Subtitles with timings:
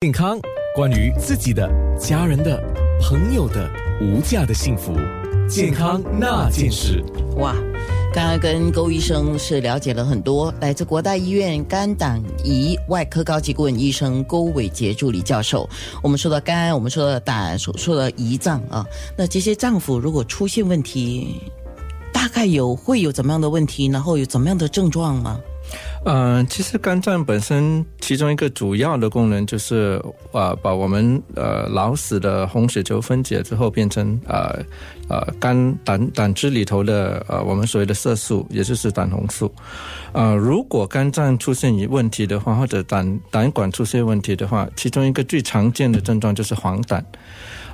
[0.00, 0.38] 健康，
[0.76, 2.62] 关于自己的、家人的、
[3.02, 3.68] 朋友的
[4.00, 4.94] 无价的幸福，
[5.50, 7.02] 健康那件事。
[7.38, 7.52] 哇，
[8.14, 15.68] 刚刚跟勾医生是了解了很多，来自国大医院肝胆胰外科高级顾问医生勾伟杰助理教授。
[16.00, 18.86] 我们说到肝，我们说到胆，所说到胰脏啊，
[19.16, 21.40] 那这些脏腑如果出现问题，
[22.12, 25.40] 大概有会有怎么样的问题，然后有怎么样的症状吗？
[26.04, 30.00] 嗯，其实肝脏本身其中一个主要的功能就是
[30.32, 34.58] 啊，把我们呃老死的红血球分解之后变成呃
[35.08, 39.52] 呃肝胆胆汁里头的呃我们所谓的色素，也就是胆红素。
[40.12, 47.02] 呃，如果肝脏出现一问题的话，或者胆胆管出现问题的话，其中一个最常见的症状就是黄疸。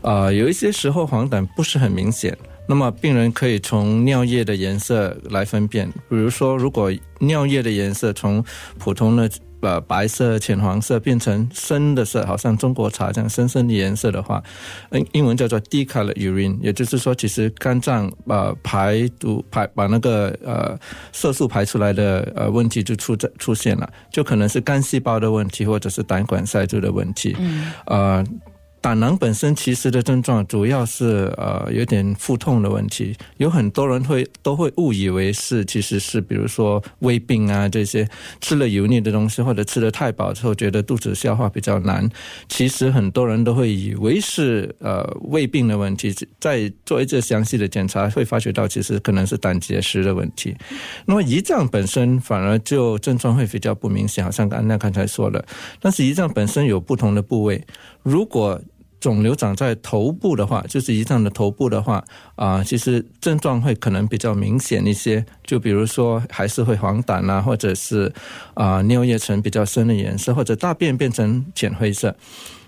[0.03, 2.37] 啊，有一些时候黄疸不是很明显。
[2.67, 8.43] 那么病人可以从尿液的颜色来分辨，比如说，如果尿液的颜色从
[8.79, 14.43] 普通的呃白色、浅黄色变成深的色，好像中国茶这样深深的颜色的话，
[14.91, 20.79] 嗯，英文叫做 decolor urine，也就是说，其实肝脏呃排毒排把那个呃
[21.13, 28.25] 色素排出来的呃问题就出在出现了，就可能是肝细胞的问题，或者是胆管塞住的问题，嗯，呃。
[28.85, 38.07] 胆囊本身其实的症状主要是呃有点腹痛的问题，有很多人会都会误以为是其实是比如说胃病啊这些
[38.43, 42.07] 吃了油腻的东西或者吃的太饱之后觉得肚子消化比较难，
[42.47, 50.55] 其实很多人都会以为是呃胃病的问题，在做一次详细的检查会发觉到其实可能是胆结石的问题。
[51.07, 55.43] 那么胰脏本身反而就症状会比较不明显，好像刚才刚才说了，
[55.81, 57.65] 但是胰脏本身有不同的部位，
[58.03, 58.61] 如果
[59.05, 62.03] 肿瘤长在头部的话，就是胰脏的头部的话，
[62.37, 65.23] 啊，其实症状会可能比较明显一些。
[65.45, 68.11] 就比如说，还是会黄疸啊，或者是
[68.55, 72.17] 啊尿液呈比较深的颜色，或者大便变成浅灰色。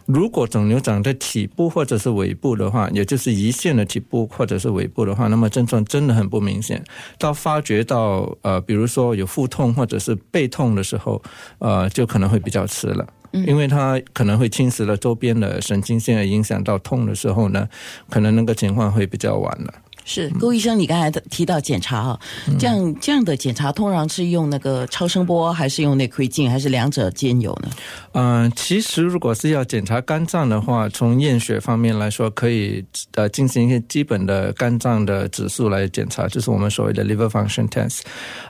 [0.04, 6.84] 如果肿瘤长在体部或者是尾部的话，也就是胰腺的体部或者是尾部的话，那么症状真的很不明显。
[7.18, 11.22] 到发觉到呃，比如说有腹痛或者是背痛的时候，
[11.60, 13.08] 呃，就可能会比较迟了。
[13.44, 17.68] 因为它可能会侵蚀了周边的神经线，影响到痛的时候呢，
[18.08, 19.74] 可能那个情况会比较晚了。
[20.08, 22.20] 是，郭医生，你刚才提到检查啊，
[22.60, 27.68] 这样这样的检查通常是用那个超声波，还是用内窥镜，还是两者兼有呢？
[28.12, 32.84] 嗯，其实如果是要检查肝脏的话，从验血方面来说，可以
[33.16, 38.02] 呃进行一些基本的肝脏的指数来检查，就是我们所谓的 liver function test，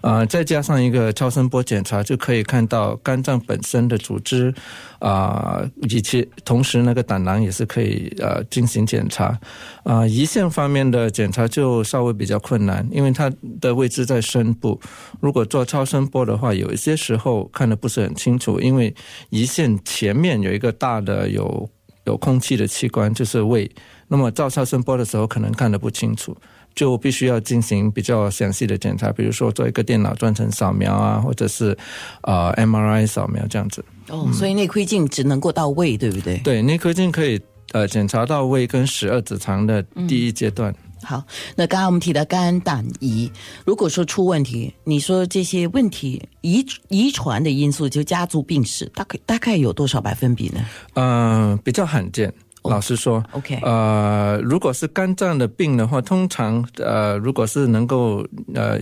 [0.03, 4.55] 呃，再加上一个超声波检查，就可以看到肝脏本身的组织
[4.99, 9.29] 啊，以及同时那个胆囊也是可以呃进行检查
[9.85, 11.46] 啊，胰腺方面的检查。
[11.47, 14.81] 就稍微比较困难，因为它的位置在深部。
[15.21, 18.95] 如果做超声波的话，有一些时候看的不是很清楚，因为
[19.31, 21.69] 胰腺前面有一个大的有
[22.05, 23.71] 有空气的器官，就是胃。
[24.09, 26.37] 那么照超声波的时候，可能看得不清楚，
[26.77, 31.77] 就必须要进行比较详细的检查，比如说做一个电脑断层扫描啊，或者是
[32.23, 33.85] 呃 MRI 扫描这样子。
[34.09, 36.39] 哦，所以内窥镜只能够到胃，对不对？
[36.45, 37.41] 对，内窥镜可以
[37.73, 40.73] 呃检查到胃跟十二指肠的第一阶段。
[41.03, 41.23] 好，
[41.55, 43.31] 那刚刚我们提到肝胆胰，
[43.65, 50.65] 如果说出问题，你说这些问题遗遗传的因素，就家族病史，大概大概有多少百分比呢？
[50.95, 52.33] 嗯，比较罕见。
[52.63, 58.81] 老实说，OK，呃，如果是肝脏的病的话，通常呃，如果是能够呃。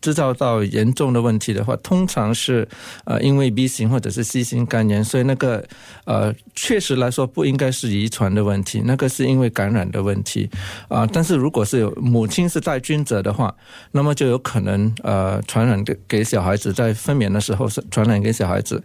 [0.00, 2.66] 制造到严重的问题的话，通常是
[3.04, 5.64] 呃因为 B 型或者是 C 型肝炎，所以那个
[6.04, 10.48] 呃确实来说不应该是遗传的问题，那个是因为感染的问题
[10.88, 11.06] 啊。
[11.06, 13.54] 但是如果是有母亲是带菌者的话，
[13.92, 18.82] 那么就有可能呃传染给给小孩子，在分娩的时候是传染给小孩子。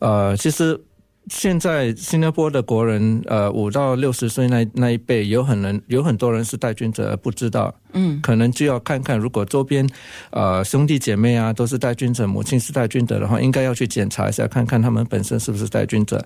[0.00, 0.80] 呃，其实。
[1.28, 9.88] 现在新加坡的国人，呃，五到六十岁那那一辈，有很能有很多人是带菌者不知道，嗯，可能就要看看，如果周边，
[10.30, 16.24] 呃，兄弟姐妹啊都是带菌者，母亲是带菌者的话，应该要去检查一下，看看他们本身是不是带菌者。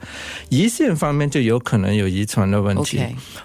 [0.50, 3.00] 胰腺方面就有可能有遗传的问题，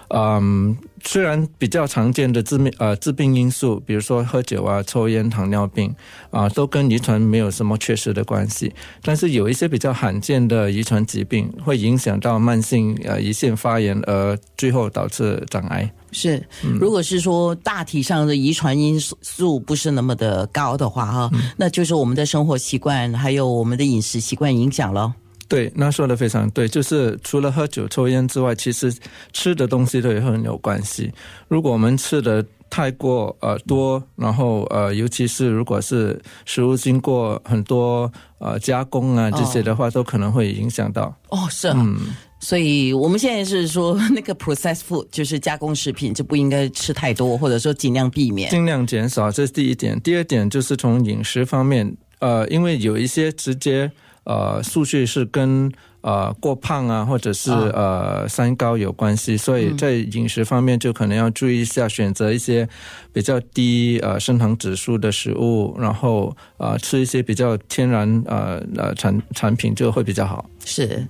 [0.08, 0.76] 嗯。
[1.04, 5.94] 虽然比较常见的致命呃致病因素，比如说喝酒啊、抽烟、糖尿病
[6.30, 8.72] 啊，都跟遗传没有什么确实的关系。
[9.02, 15.90] 但是有一些比较罕见的遗传疾病，会影响到慢性呃胰腺发炎，而最后导致长癌。
[16.12, 16.42] 是，
[16.80, 25.14] 如果是说大体上的遗传因素不是那么的高的话，哈，那就是我们的生活习惯还有我们的饮食习惯影响了。
[25.48, 28.92] 对，那说的非常对，就是除了喝酒、抽烟之外，其实
[29.32, 31.12] 吃的东西都也很有关系。
[31.48, 41.14] 如果我们吃的太过呃多，然后呃，尤其是如果是食物经过很多呃加工啊这些的话，都可能会影响到。
[41.28, 41.96] 哦，是，嗯，
[42.40, 48.50] 所以我们现在是说， 那个 processed food 就是加工食品，就不应该吃太多，或者说尽量避免。
[48.50, 49.98] 尽量减少，这是第一点。
[50.00, 53.90] 第二点就是从饮食方面，呃，因为有一些直接
[54.26, 62.68] 呃数据是跟呃过胖啊，或者是啊呃三高有关系，所以在饮食方面就可能要注意一下，选择一些
[63.12, 70.44] 比较低呃升糖指数的食物，然后呃吃一些比较天然呃呃产产品就会比较好。
[70.66, 71.06] 是，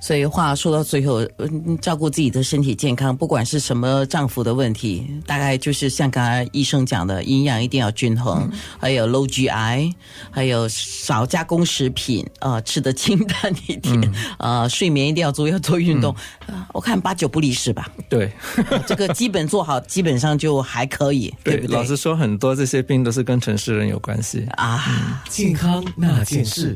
[0.00, 9.92] 所以话说到最后，嗯照顾自己的身体健康，不管是什么脏腑的问题，大概就是像刚才医生讲的，营养一定要均衡，还有 low GI，
[10.30, 16.16] 还有少加工食品，呃，吃的清淡一点，呃，睡眠一定要足，要做运动。
[16.46, 18.32] 呃我看八九不离十吧，对
[18.70, 21.76] 呃 这个基本做好，基本上就还可以，对不对？
[21.76, 24.46] 老实说，很多这些病都是跟城市人有关系。
[24.56, 25.22] 啊。
[25.28, 26.72] 健康那件事。